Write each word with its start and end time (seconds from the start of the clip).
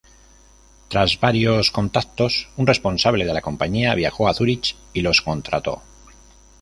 Tras 0.87 1.19
varios 1.19 1.69
contactos, 1.69 2.49
un 2.57 2.65
responsable 2.65 3.23
de 3.23 3.33
la 3.35 3.41
compañía 3.43 3.93
viajó 3.93 4.27
a 4.27 4.33
Zurich 4.33 4.75
y 4.93 5.01
los 5.03 5.21
contrató. 5.21 5.83